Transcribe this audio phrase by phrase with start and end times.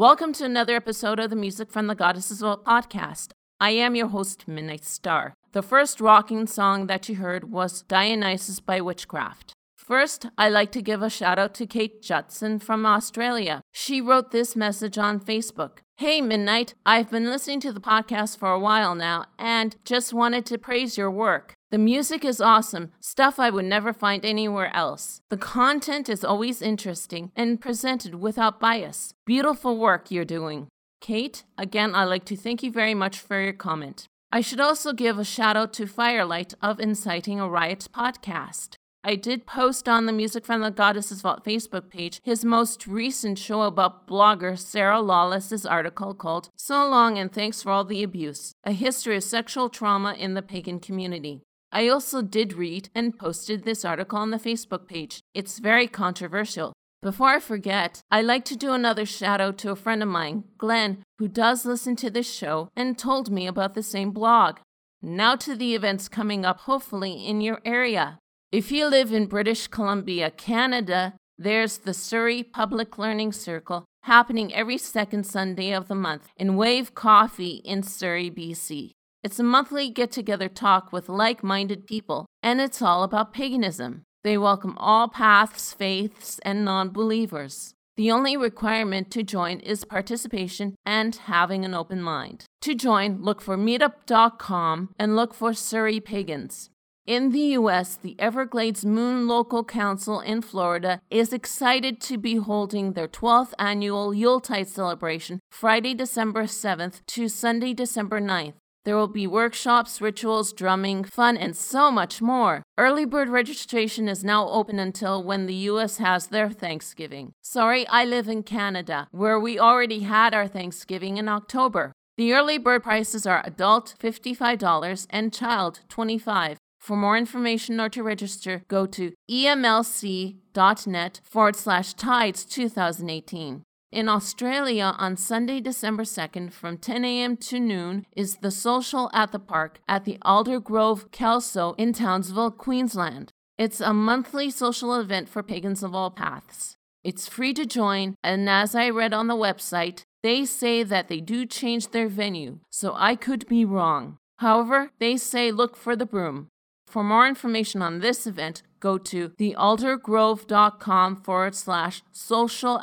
[0.00, 3.32] Welcome to another episode of the Music from the Goddesses podcast.
[3.60, 5.34] I am your host, Midnight Star.
[5.52, 9.50] The first rocking song that you heard was Dionysus by WychKraft.
[9.76, 13.60] First, I'd like to give a shout out to Kate Judson from Australia.
[13.72, 15.80] She wrote this message on Facebook.
[15.98, 20.46] Hey, Midnight, I've been listening to the podcast for a while now and just wanted
[20.46, 21.56] to praise your work.
[21.70, 25.22] The music is awesome, stuff I would never find anywhere else.
[25.28, 29.14] The content is always interesting and presented without bias.
[29.24, 30.66] Beautiful work you're doing.
[31.00, 34.06] Kate, again, I'd like to thank you very much for your comment.
[34.32, 38.74] I should also give a shout out to Firelight of Inciting a Riot podcast.
[39.04, 43.38] I did post on the Music from the Goddess's Vault Facebook page his most recent
[43.38, 48.54] show about blogger Sarah Lawless's article called So Long and Thanks for All the Abuse
[48.64, 51.44] A History of Sexual Trauma in the Pagan Community.
[51.72, 55.20] I also did read and posted this article on the Facebook page.
[55.34, 56.72] It's very controversial.
[57.02, 60.44] Before I forget, I'd like to do another shout out to a friend of mine,
[60.58, 64.58] Glenn, who does listen to this show and told me about the same blog.
[65.00, 68.18] Now to the events coming up, hopefully, in your area.
[68.52, 74.76] If you live in British Columbia, Canada, there's the Surrey Public Learning Circle happening every
[74.76, 78.90] second Sunday of the month in Wave Coffee in Surrey, BC.
[79.22, 84.04] It's a monthly get together talk with like minded people, and it's all about paganism.
[84.24, 87.74] They welcome all paths, faiths, and non believers.
[87.98, 92.46] The only requirement to join is participation and having an open mind.
[92.62, 96.70] To join, look for meetup.com and look for Surrey Pagans.
[97.06, 102.92] In the US, the Everglades Moon Local Council in Florida is excited to be holding
[102.92, 108.54] their 12th annual Yuletide celebration Friday, December 7th to Sunday, December 9th.
[108.84, 112.62] There will be workshops, rituals, drumming, fun, and so much more.
[112.78, 117.32] Early bird registration is now open until when the US has their Thanksgiving.
[117.42, 121.92] Sorry, I live in Canada, where we already had our Thanksgiving in October.
[122.16, 126.56] The early bird prices are adult $55 and child $25.
[126.78, 133.62] For more information or to register, go to emlc.net forward slash tides 2018.
[133.92, 137.36] In Australia, on Sunday, December 2nd, from 10 a.m.
[137.38, 143.32] to noon, is the Social at the Park at the Aldergrove Kelso in Townsville, Queensland.
[143.58, 146.76] It's a monthly social event for pagans of all paths.
[147.02, 151.20] It's free to join, and as I read on the website, they say that they
[151.20, 154.18] do change their venue, so I could be wrong.
[154.38, 156.46] However, they say look for the broom.
[156.86, 162.80] For more information on this event, go to thealdergrove.com forward slash social.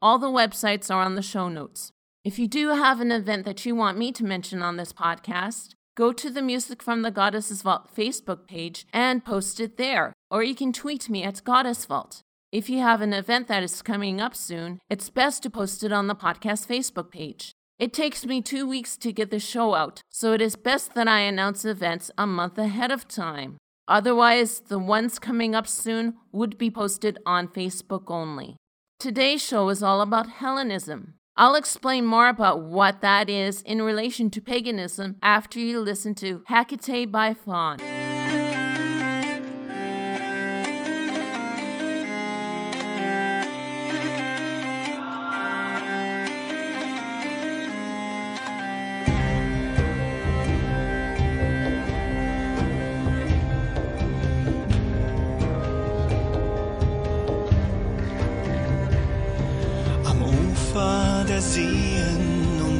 [0.00, 1.92] All the websites are on the show notes.
[2.24, 5.74] If you do have an event that you want me to mention on this podcast,
[5.96, 10.42] go to the Music from the Goddesses Vault Facebook page and post it there, or
[10.42, 12.22] you can tweet me at Goddess Vault.
[12.50, 15.92] If you have an event that is coming up soon, it's best to post it
[15.92, 17.52] on the podcast Facebook page.
[17.78, 21.06] It takes me two weeks to get the show out, so it is best that
[21.06, 23.56] I announce events a month ahead of time.
[23.86, 28.56] Otherwise, the ones coming up soon would be posted on Facebook only.
[28.98, 31.14] Today's show is all about Hellenism.
[31.36, 36.42] I'll explain more about what that is in relation to paganism after you listen to
[36.48, 37.78] Hecate by Faun.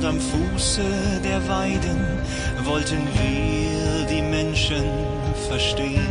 [0.08, 0.80] Am Fuße
[1.22, 2.00] der Weiden
[2.64, 4.84] wollten wir die Menschen
[5.48, 6.08] verstehen.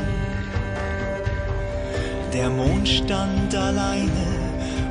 [2.32, 4.28] Der Mond stand alleine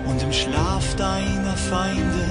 [0.06, 2.26] und im Schlaf deiner Feinde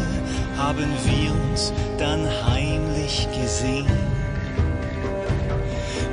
[0.57, 3.87] haben wir uns dann heimlich gesehen.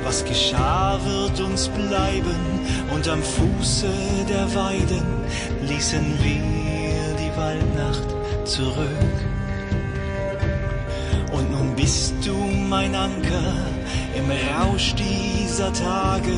[0.05, 2.39] Was geschah, wird uns bleiben
[2.93, 3.91] und am Fuße
[4.29, 5.05] der Weiden
[5.67, 8.07] ließen wir die Waldnacht
[8.45, 9.22] zurück.
[11.83, 12.33] Bist du
[12.69, 13.55] mein Anker
[14.15, 16.31] im Rausch dieser Tage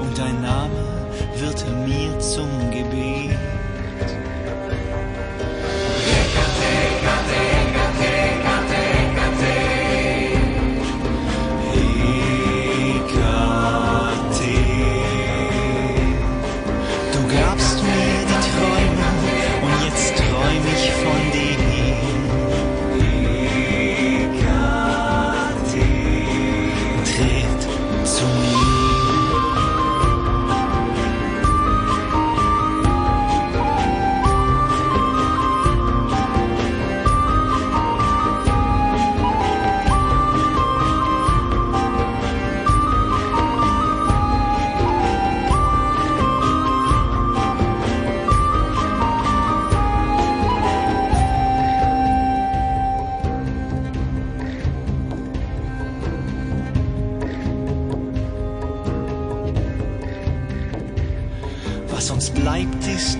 [0.00, 3.57] und dein Name wird mir zum Gebet.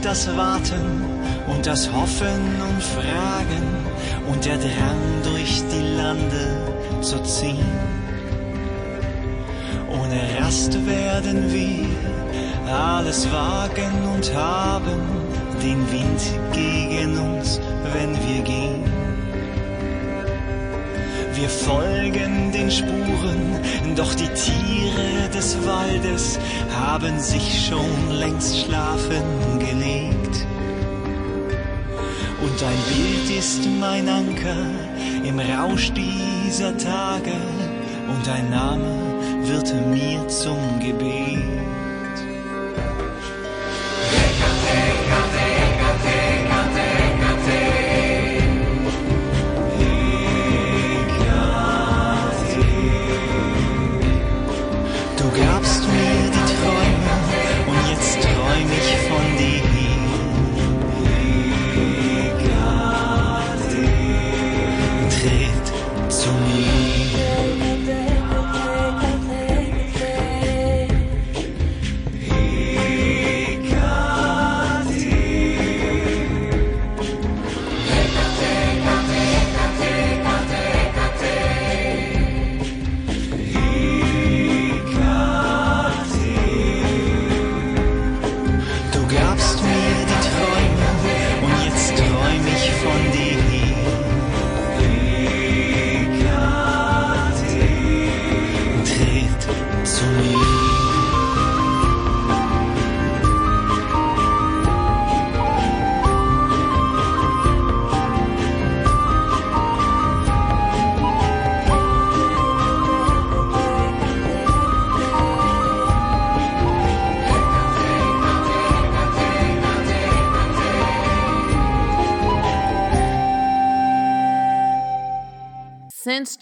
[0.09, 1.05] Das Warten
[1.49, 3.67] und das Hoffen und Fragen
[4.33, 7.73] und der Drang durch die Lande zu ziehen.
[9.87, 15.03] Ohne Rast werden wir alles wagen und haben
[15.62, 16.23] den Wind
[16.55, 17.61] gegen uns,
[17.93, 18.98] wenn wir gehen.
[21.40, 23.61] Wir folgen den Spuren,
[23.95, 26.37] doch die Tiere des Waldes
[26.76, 29.23] haben sich schon längst schlafen
[29.61, 30.47] gelegt.
[32.42, 34.66] Und ein Bild ist mein Anker
[35.25, 37.37] im Rausch dieser Tage
[38.09, 39.14] und ein Name
[39.45, 41.58] wird mir zum Gebet.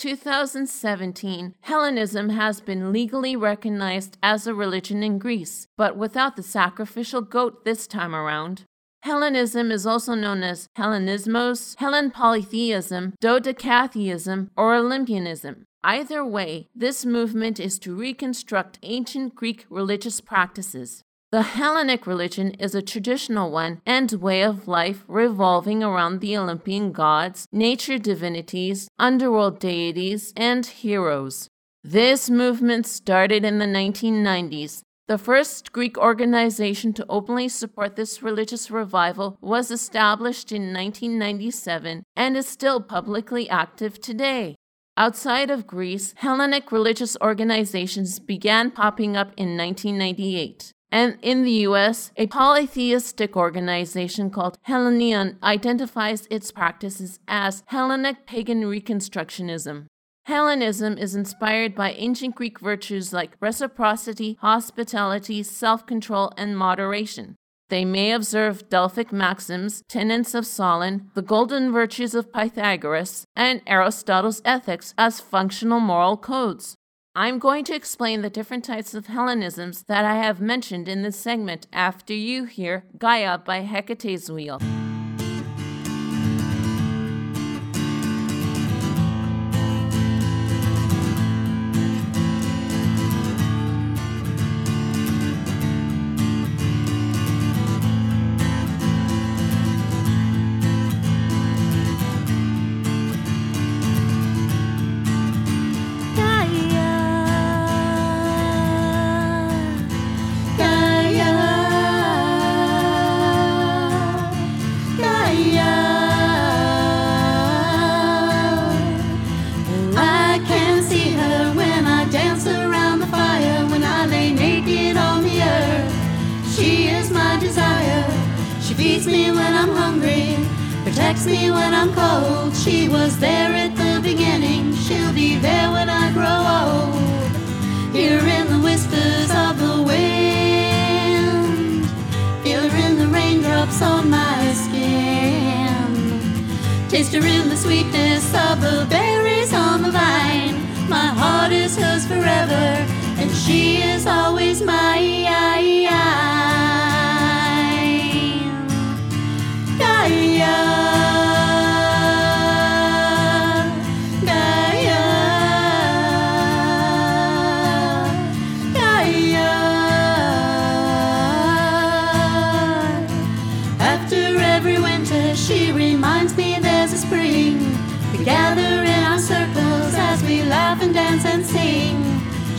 [0.06, 7.22] 2017, Hellenism has been legally recognized as a religion in Greece, but without the sacrificial
[7.22, 8.62] goat this time around.
[9.02, 15.64] Hellenism is also known as Hellenismos, Hellen polytheism, Dodecatheism, or Olympianism.
[15.82, 21.02] Either way, this movement is to reconstruct ancient Greek religious practices.
[21.37, 26.93] The Hellenic religion is a traditional one and way of life revolving around the Olympian
[26.93, 31.49] gods, nature divinities, underworld deities, and heroes.
[31.85, 34.81] This movement started in the 1990s.
[35.09, 42.35] The first Greek organization to openly support this religious revival was established in 1997 and
[42.35, 44.55] is still publicly active today.
[44.97, 50.73] Outside of Greece, Hellenic religious organizations began popping up in 1998.
[50.96, 58.62] And in the US, a polytheistic organization called Hellenion identifies its practices as Hellenic pagan
[58.62, 59.88] reconstructionism.
[60.24, 67.36] Hellenism is inspired by ancient Greek virtues like reciprocity, hospitality, self control, and moderation.
[67.68, 74.40] They may observe Delphic maxims, tenets of Solon, the golden virtues of Pythagoras, and Aristotle's
[74.46, 76.74] ethics as functional moral codes.
[77.18, 81.18] I'm going to explain the different types of Hellenisms that I have mentioned in this
[81.18, 84.61] segment after you hear Gaia by Hecate's Wheel.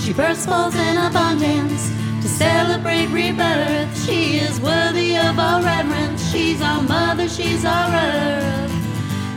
[0.07, 4.05] She bursts forth in abundance to celebrate rebirth.
[4.05, 6.31] She is worthy of our reverence.
[6.31, 8.71] She's our mother, she's our earth.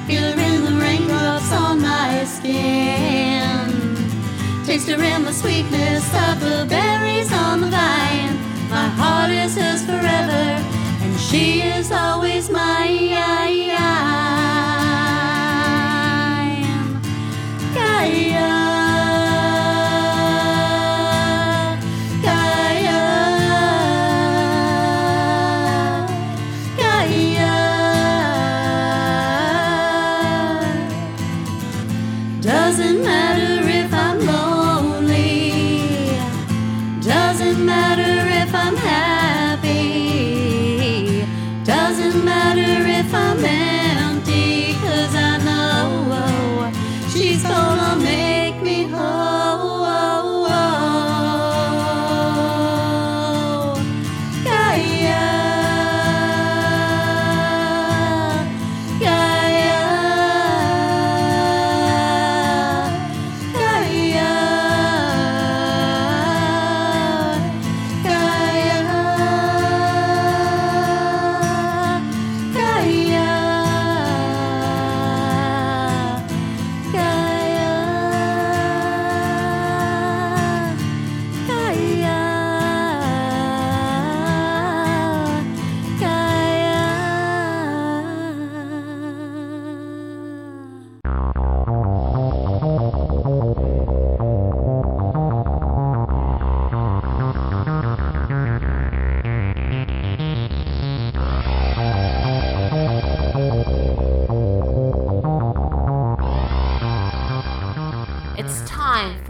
[0.09, 3.71] hear in the raindrops on my skin.
[4.67, 8.37] Taste her in the sweetness of the berries on the vine.
[8.69, 10.65] My heart is hers forever,
[11.01, 12.89] and she is always my.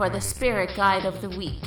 [0.09, 1.63] For the Spirit Guide of the Week.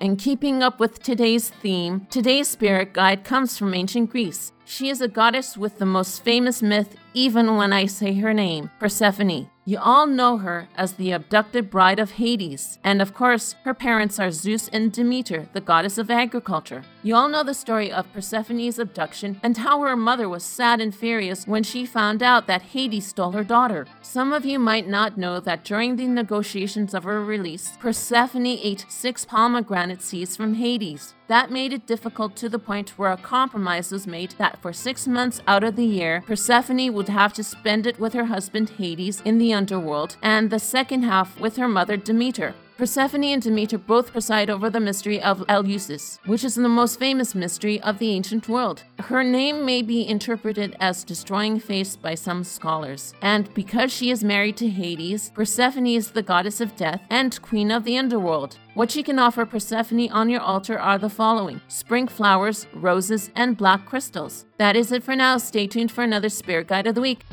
[0.00, 4.52] In keeping up with today's theme, today's Spirit Guide comes from ancient Greece.
[4.64, 8.68] She is a goddess with the most famous myth, even when I say her name,
[8.80, 9.48] Persephone.
[9.70, 14.18] You all know her as the abducted bride of Hades, and of course, her parents
[14.18, 16.82] are Zeus and Demeter, the goddess of agriculture.
[17.04, 20.92] You all know the story of Persephone's abduction and how her mother was sad and
[20.92, 23.86] furious when she found out that Hades stole her daughter.
[24.02, 28.86] Some of you might not know that during the negotiations of her release, Persephone ate
[28.88, 31.14] six pomegranate seeds from Hades.
[31.30, 35.06] That made it difficult to the point where a compromise was made that for six
[35.06, 39.22] months out of the year, Persephone would have to spend it with her husband Hades
[39.24, 42.56] in the underworld, and the second half with her mother Demeter.
[42.80, 47.34] Persephone and Demeter both preside over the mystery of Eleusis, which is the most famous
[47.34, 48.84] mystery of the ancient world.
[49.00, 54.24] Her name may be interpreted as destroying face by some scholars, and because she is
[54.24, 58.56] married to Hades, Persephone is the goddess of death and queen of the underworld.
[58.72, 63.58] What you can offer Persephone on your altar are the following spring flowers, roses, and
[63.58, 64.46] black crystals.
[64.56, 65.36] That is it for now.
[65.36, 67.26] Stay tuned for another Spirit Guide of the Week.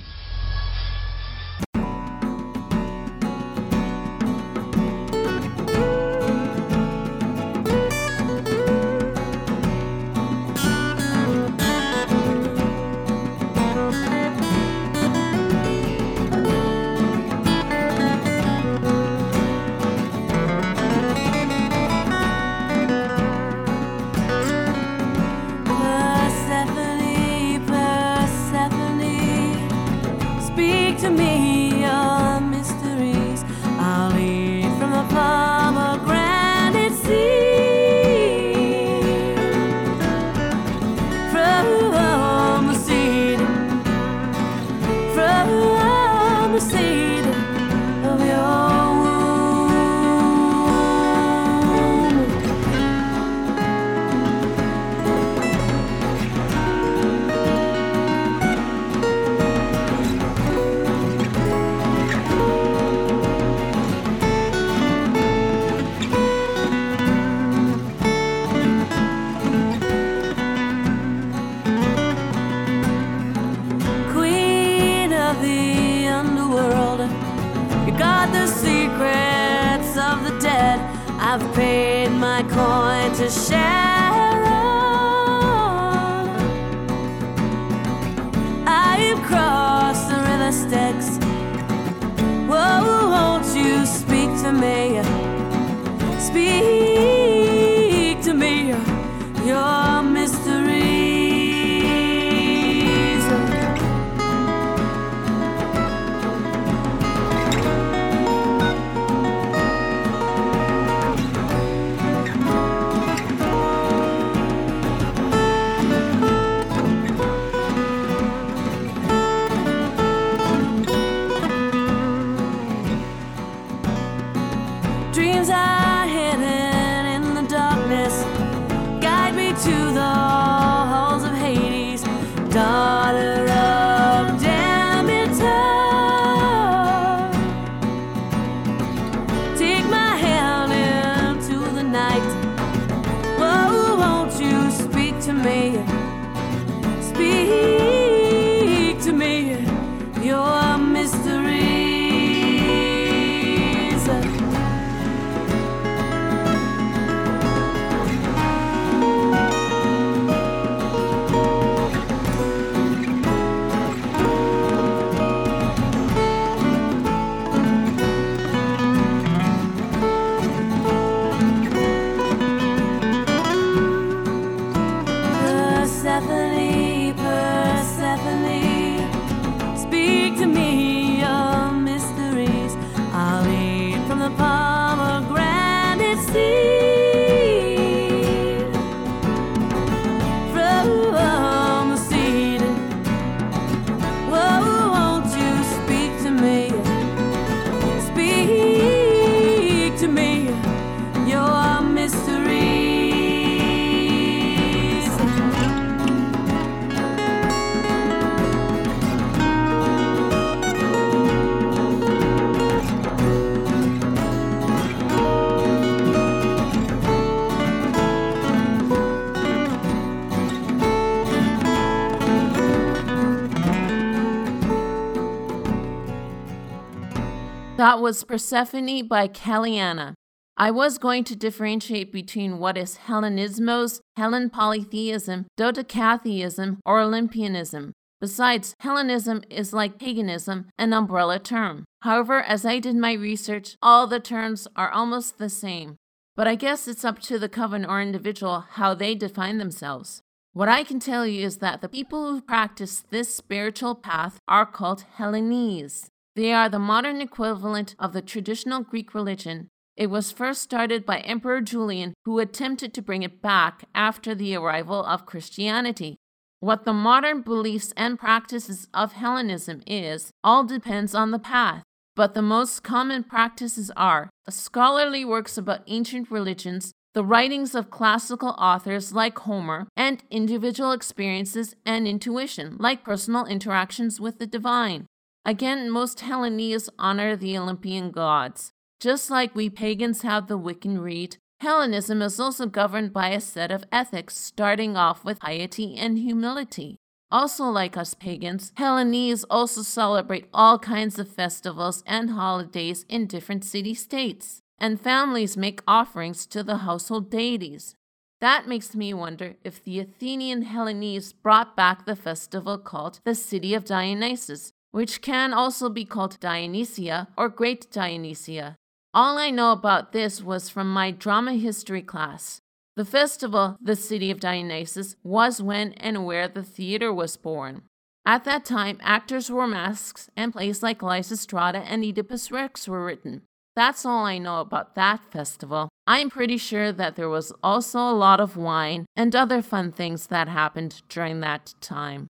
[227.87, 230.13] That was Persephone by Kellianna.
[230.57, 237.93] I was going to differentiate between what is Hellenismos, Hellen polytheism, dodecatheism, or Olympianism.
[238.19, 241.85] Besides, Hellenism is like paganism, an umbrella term.
[242.01, 245.95] However, as I did my research, all the terms are almost the same.
[246.35, 250.21] But I guess it's up to the coven or individual how they define themselves.
[250.51, 254.65] What I can tell you is that the people who practice this spiritual path are
[254.65, 256.09] called Hellenes.
[256.37, 259.69] They are the modern equivalent of the traditional Greek religion.
[259.95, 264.53] It was first started by Emperor Julian, who attempted to bring it back after the
[264.55, 266.17] arrival of Christianity.
[266.59, 271.81] What the modern beliefs and practices of Hellenism is all depends on the path,
[272.15, 278.49] but the most common practices are scholarly works about ancient religions, the writings of classical
[278.59, 285.07] authors like Homer, and individual experiences and intuition, like personal interactions with the divine.
[285.47, 288.73] Again, most Hellenes honor the Olympian gods.
[288.99, 293.71] Just like we pagans have the Wiccan Rite, Hellenism is also governed by a set
[293.71, 296.97] of ethics, starting off with piety and humility.
[297.31, 303.63] Also, like us pagans, Hellenes also celebrate all kinds of festivals and holidays in different
[303.63, 307.95] city states, and families make offerings to the household deities.
[308.41, 313.73] That makes me wonder if the Athenian Hellenes brought back the festival called the City
[313.73, 318.75] of Dionysus, which can also be called Dionysia or Great Dionysia.
[319.13, 322.61] All I know about this was from my drama history class.
[322.95, 327.83] The festival, the City of Dionysus, was when and where the theater was born.
[328.25, 333.43] At that time, actors wore masks, and plays like Lysistrata and Oedipus Rex were written.
[333.75, 335.89] That's all I know about that festival.
[336.07, 340.25] I'm pretty sure that there was also a lot of wine and other fun things
[340.33, 342.29] that happened during that time.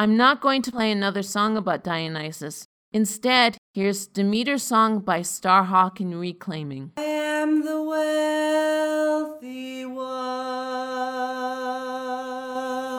[0.00, 2.68] I'm not going to play another song about Dionysus.
[2.92, 6.92] Instead, here's Demeter's song by Starhawk and Reclaiming.
[6.98, 10.06] I am the wealthy one.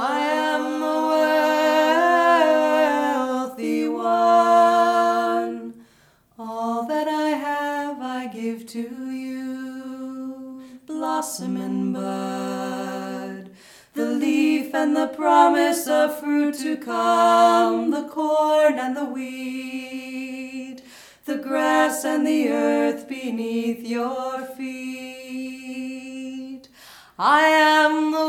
[0.01, 0.88] I am the
[3.47, 5.85] wealthy one.
[6.38, 10.63] All that I have I give to you.
[10.85, 12.38] Blossom and bud, the leaf
[14.79, 20.81] and the promise of fruit to come, the corn and the wheat,
[21.25, 25.89] the grass and the earth beneath your feet.
[27.17, 28.28] I am the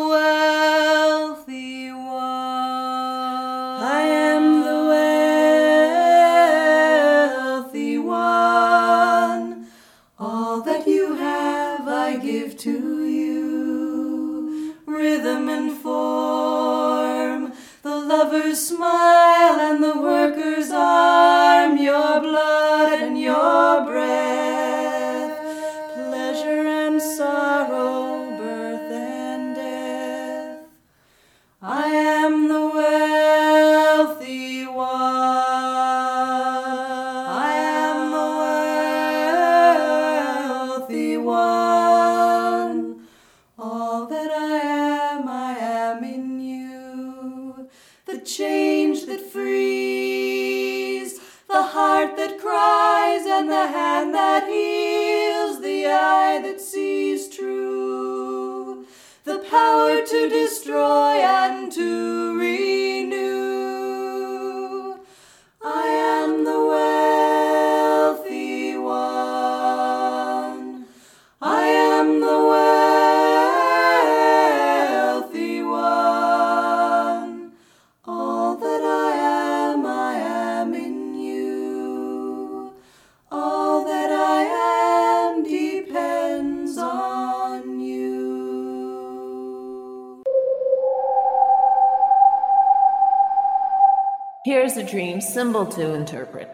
[94.71, 96.53] Here's a dream symbol to interpret.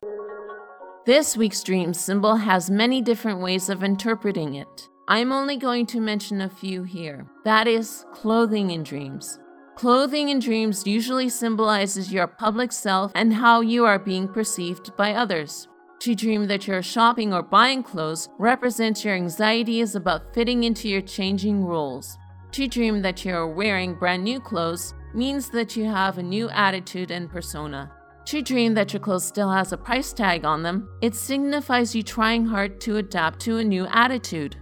[1.05, 4.89] This week's dream symbol has many different ways of interpreting it.
[5.07, 7.27] I'm only going to mention a few here.
[7.45, 9.39] That is, clothing in dreams.
[9.75, 15.13] Clothing in dreams usually symbolizes your public self and how you are being perceived by
[15.13, 15.69] others.
[15.99, 21.03] To dream that you're shopping or buying clothes represents your anxieties about fitting into your
[21.03, 22.17] changing roles.
[22.53, 27.11] To dream that you're wearing brand new clothes means that you have a new attitude
[27.11, 27.93] and persona.
[28.27, 32.03] To dream that your clothes still has a price tag on them, it signifies you
[32.03, 34.57] trying hard to adapt to a new attitude.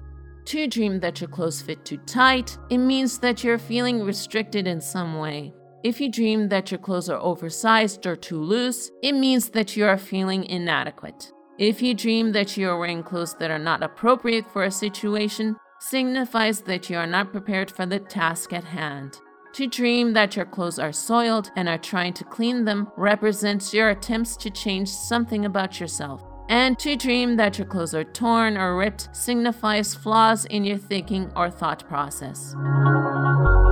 [0.46, 4.82] To dream that your clothes fit too tight, it means that you're feeling restricted in
[4.82, 5.54] some way.
[5.82, 9.86] If you dream that your clothes are oversized or too loose, it means that you
[9.86, 11.32] are feeling inadequate.
[11.58, 15.56] If you dream that you are wearing clothes that are not appropriate for a situation,
[15.80, 19.18] signifies that you are not prepared for the task at hand.
[19.54, 23.90] To dream that your clothes are soiled and are trying to clean them represents your
[23.90, 26.24] attempts to change something about yourself.
[26.48, 31.30] And to dream that your clothes are torn or ripped signifies flaws in your thinking
[31.36, 32.56] or thought process.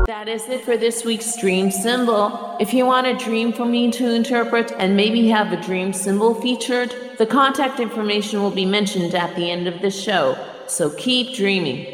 [0.06, 2.56] That is it for this week's dream symbol.
[2.60, 6.40] If you want a dream for me to interpret and maybe have a dream symbol
[6.40, 10.38] featured, the contact information will be mentioned at the end of the show.
[10.68, 11.91] So keep dreaming.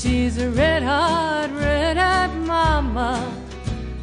[0.00, 3.36] She's a red hot, red hot mama,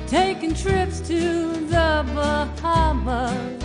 [0.05, 3.63] taking trips to the Bahamas,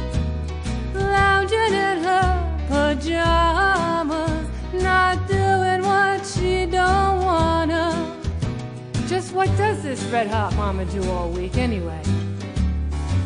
[0.94, 8.16] lounging in her pajamas, not doing what she don't wanna.
[9.06, 12.02] Just what does this red hot mama do all week anyway?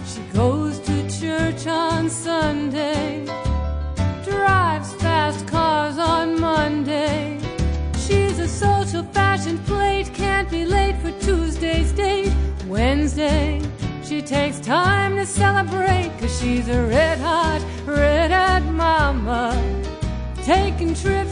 [0.05, 3.25] She goes to church on Sunday,
[4.25, 7.36] drives fast cars on Monday.
[8.47, 12.33] A social fashion plate, can't be late for Tuesday's date.
[12.69, 13.61] Wednesday,
[14.05, 19.51] she takes time to celebrate, cause she's a red hot, red hot mama
[20.45, 21.26] taking trips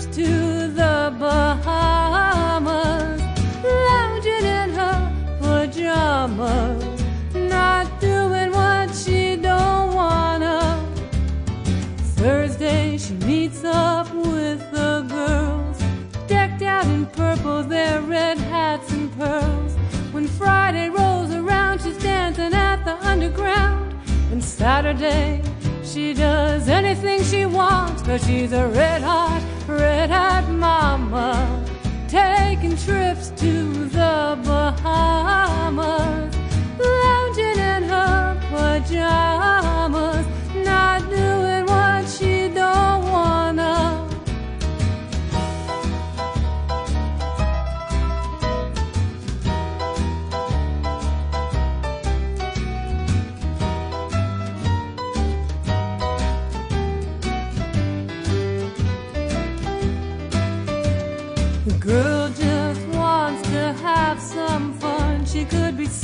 [24.64, 25.42] Saturday
[25.84, 31.62] she does anything she wants, cause she's a red hot, red hot mama.
[32.08, 36.34] Taking trips to the Bahamas,
[36.78, 40.26] lounging in her pajamas,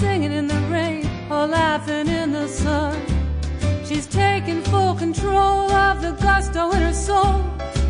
[0.00, 2.98] singing in the rain or laughing in the sun.
[3.84, 7.44] She's taking full control of the gusto in her soul.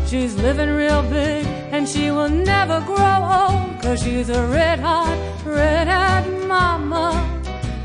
[0.09, 3.81] She's living real big and she will never grow old.
[3.81, 7.07] Cause she's a red hot, red hot mama.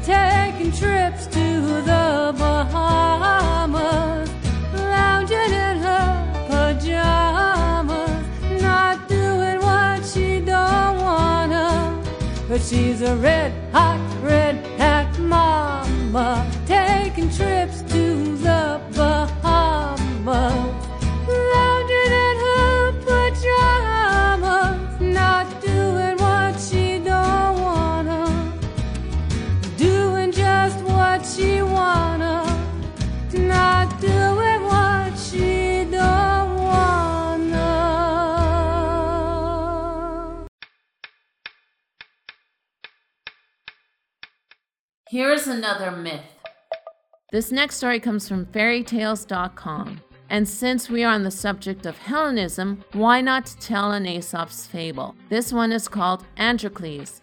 [0.03, 1.47] Taking trips to
[1.91, 4.29] the Bahamas.
[4.75, 6.09] Lounging in her
[6.49, 8.25] pajamas.
[8.61, 12.03] Not doing what she don't wanna.
[12.49, 13.66] But she's a red
[45.57, 46.21] another myth.
[47.33, 50.01] This next story comes from fairytalez.com.
[50.29, 55.15] And since we are on the subject of Hellenism, why not tell an Aesop's fable?
[55.29, 57.23] This one is called Androcles.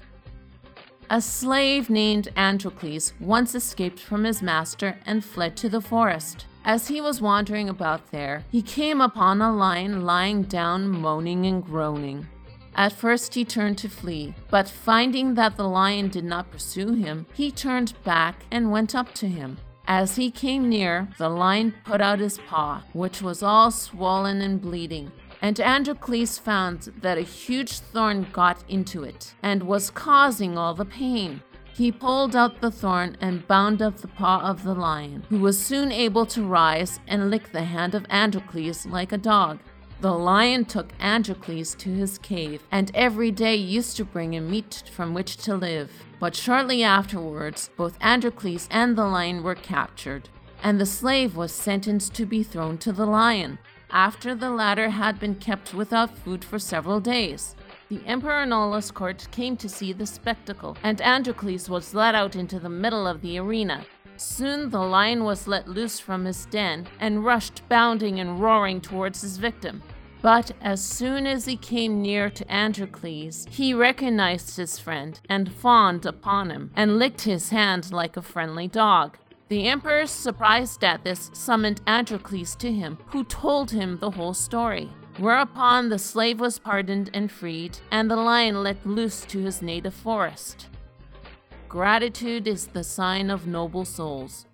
[1.10, 6.46] A slave named Androcles once escaped from his master and fled to the forest.
[6.66, 11.64] As he was wandering about there, he came upon a lion lying down, moaning and
[11.64, 12.28] groaning.
[12.76, 17.26] At first he turned to flee, but finding that the lion did not pursue him,
[17.34, 19.58] he turned back and went up to him.
[19.86, 24.62] As he came near, the lion put out his paw, which was all swollen and
[24.62, 25.12] bleeding.
[25.42, 30.86] And Androcles found that a huge thorn got into it and was causing all the
[30.86, 31.42] pain.
[31.76, 35.64] He pulled out the thorn and bound up the paw of the lion, who was
[35.64, 39.60] soon able to rise and lick the hand of Androcles like a dog.
[40.04, 44.84] The lion took Androcles to his cave, and every day used to bring him meat
[44.94, 45.90] from which to live.
[46.20, 50.28] But shortly afterwards, both Androcles and the lion were captured,
[50.62, 53.60] and the slave was sentenced to be thrown to the lion,
[53.92, 57.56] after the latter had been kept without food for several days.
[57.88, 62.60] The Emperor Nolus court came to see the spectacle, and Androcles was led out into
[62.60, 63.86] the middle of the arena.
[64.18, 69.22] Soon the lion was let loose from his den and rushed bounding and roaring towards
[69.22, 69.82] his victim.
[70.24, 76.06] But as soon as he came near to Androcles, he recognized his friend and fawned
[76.06, 79.18] upon him and licked his hand like a friendly dog.
[79.50, 84.90] The emperor, surprised at this, summoned Androcles to him, who told him the whole story.
[85.18, 89.94] Whereupon the slave was pardoned and freed, and the lion let loose to his native
[89.94, 90.70] forest.
[91.68, 94.46] Gratitude is the sign of noble souls.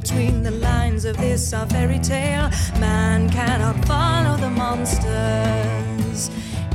[0.00, 2.48] Between the lines of this our fairy tale.
[2.78, 6.30] Man cannot follow the monsters.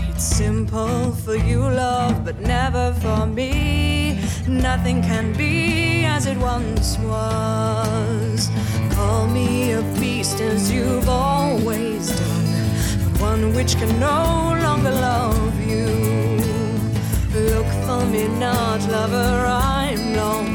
[0.10, 4.20] It's simple for you, love, but never for me.
[4.48, 8.50] Nothing can be as it once was.
[8.92, 12.50] Call me a beast as you've always done,
[13.04, 15.88] but one which can no longer love you.
[17.52, 20.55] Look for me not, lover, I'm long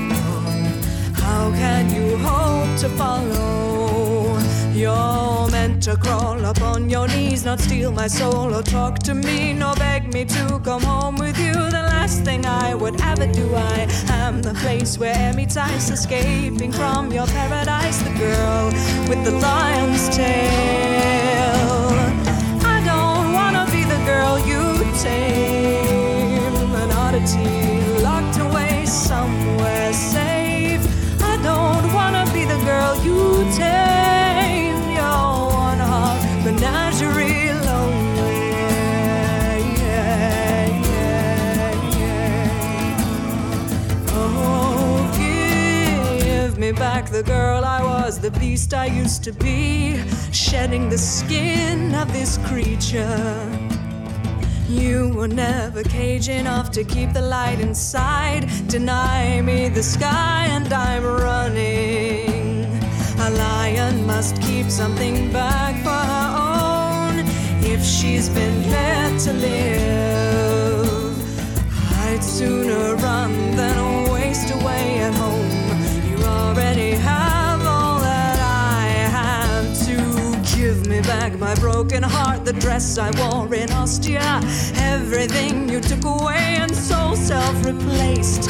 [1.61, 4.39] can you hope to follow?
[4.73, 9.53] You're meant to crawl upon your knees, not steal my soul or talk to me,
[9.53, 11.53] nor beg me to come home with you.
[11.77, 13.79] The last thing I would ever do, I
[14.25, 18.65] am the place where meets ice, escaping from your paradise, the girl
[19.11, 21.83] with the lion's tail.
[22.75, 24.63] I don't wanna be the girl you
[25.05, 27.70] tame, an oddity
[48.33, 50.01] the beast I used to be,
[50.33, 53.59] shedding the skin of this creature.
[54.69, 58.49] You were never cage enough to keep the light inside.
[58.69, 62.67] Deny me the sky, and I'm running.
[63.19, 67.25] A lion must keep something back for her own
[67.65, 70.71] if she's been let to live.
[72.05, 73.90] I'd sooner run than
[81.55, 84.41] my broken heart, the dress I wore in Ostia,
[84.77, 88.45] everything you took away and so self replaced.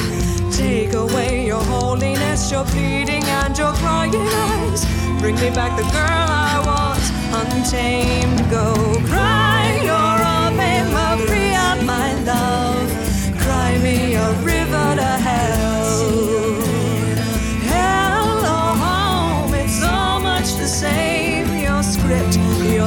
[0.52, 4.84] Take away your holiness, your pleading, and your crying eyes.
[5.18, 7.04] Bring me back the girl I want,
[7.40, 8.38] untamed.
[8.50, 8.74] Go
[9.06, 11.09] cry your Ave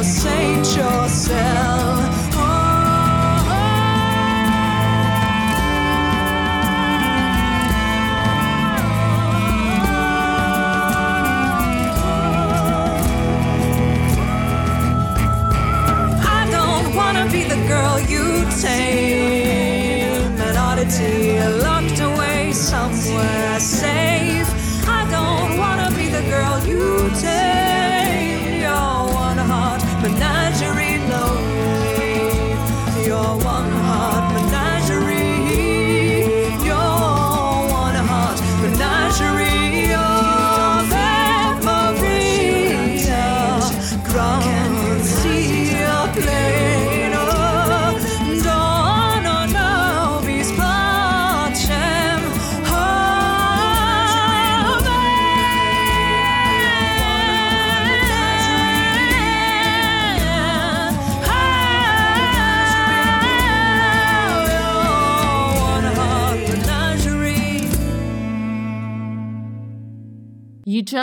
[0.04, 1.93] saint, yourself.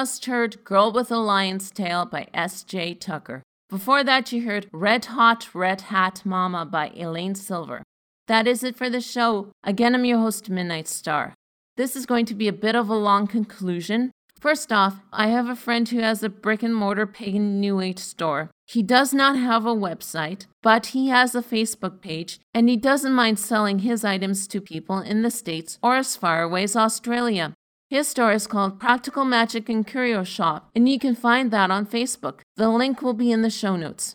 [0.00, 2.94] Just heard Girl with a Lion's Tail by S.J.
[2.94, 3.42] Tucker.
[3.68, 7.82] Before that, you heard Red Hot Red Hat Mama by Elaine Silver.
[8.26, 9.48] That is it for the show.
[9.62, 11.34] Again, I'm your host, Midnight Star.
[11.76, 14.10] This is going to be a bit of a long conclusion.
[14.40, 17.98] First off, I have a friend who has a brick and mortar pagan New Age
[17.98, 18.50] store.
[18.66, 23.12] He does not have a website, but he has a Facebook page and he doesn't
[23.12, 27.52] mind selling his items to people in the States or as far away as Australia.
[27.90, 31.84] His store is called Practical Magick and Curio Shoppe, and you can find that on
[31.84, 32.42] Facebook.
[32.56, 34.14] The link will be in the show notes.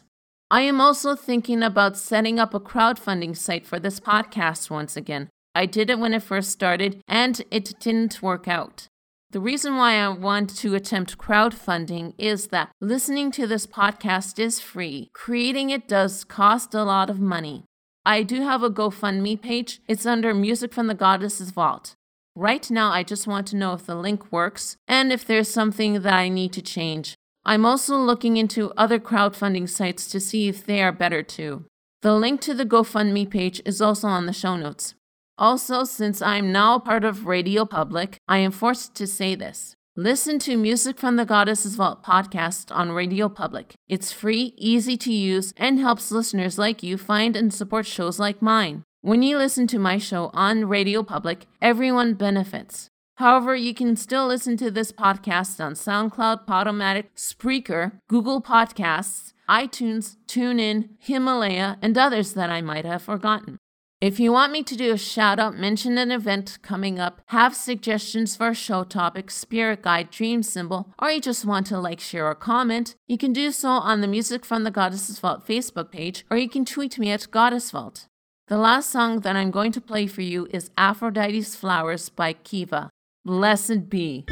[0.49, 5.27] I am also thinking about setting up a crowdfunding site for this podcast once again.
[5.53, 8.87] I did it when it first started, and it didn't work out.
[9.31, 14.61] The reason why I want to attempt crowdfunding is that listening to this podcast is
[14.61, 15.09] free.
[15.13, 17.65] Creating it does cost a lot of money.
[18.05, 19.81] I do have a GoFundMe page.
[19.85, 21.95] It's under Music from the Goddess's Vault.
[22.37, 26.01] Right now, I just want to know if the link works and if there's something
[26.01, 27.15] that I need to change.
[27.45, 31.63] I'm also looking into other crowdfunding sites to see if they are better too.
[32.01, 34.95] The link to the GoFundMe page is also on the show notes.
[35.37, 39.73] Also, since I'm now part of Radio Public, I am forced to say this.
[39.95, 43.75] Listen to Music from the Goddess's Vault podcast on Radio Public.
[43.87, 48.41] It's free, easy to use, and helps listeners like you find and support shows like
[48.41, 48.83] mine.
[49.05, 52.89] When you listen to my show on Radio Public, everyone benefits.
[53.17, 60.17] However, you can still listen to this podcast on SoundCloud, Podomatic, Spreaker, Google Podcasts, iTunes,
[60.25, 63.59] TuneIn, Himalaya, and others that I might have forgotten.
[64.01, 67.55] If you want me to do a shout out, mention an event coming up, have
[67.55, 71.99] suggestions for a show topic, spirit guide, dream symbol, or you just want to like,
[71.99, 75.91] share, or comment, you can do so on the Music from the Goddess's Vault Facebook
[75.91, 78.07] page, or you can tweet me at Goddess Vault.
[78.47, 82.91] The last song that I'm going to play for you is Aphrodite's Flowers by Kiva.
[83.25, 84.23] Blessed be.